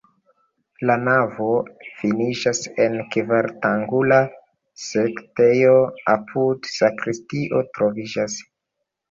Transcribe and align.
La 0.89 0.93
navo 1.07 1.49
finiĝas 1.99 2.61
en 2.85 2.95
kvarangula 3.17 4.17
sanktejo, 4.87 5.77
apude 6.17 6.73
sakristio 6.81 7.63
troviĝas. 7.79 8.41